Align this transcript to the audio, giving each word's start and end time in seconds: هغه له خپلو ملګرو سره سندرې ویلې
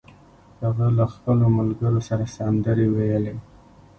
هغه 0.61 0.85
له 0.97 1.05
خپلو 1.13 1.45
ملګرو 1.57 2.01
سره 2.09 2.25
سندرې 2.37 2.87
ویلې 2.95 3.35